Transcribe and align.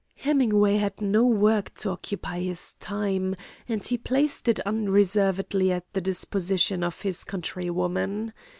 Hemingway 0.15 0.77
had 0.77 0.99
no 0.99 1.23
work 1.27 1.75
to 1.75 1.91
occupy 1.91 2.39
his 2.39 2.73
time, 2.79 3.35
and 3.69 3.85
he 3.85 3.99
placed 3.99 4.47
it 4.49 4.59
unreservedly 4.61 5.71
at 5.71 5.93
the 5.93 6.01
disposition 6.01 6.83
of 6.83 7.01
his 7.01 7.23
countrywoman. 7.23 8.33